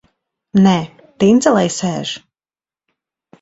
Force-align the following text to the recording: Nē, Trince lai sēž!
Nē, 0.67 0.71
Trince 1.23 1.53
lai 1.57 1.67
sēž! 1.77 2.15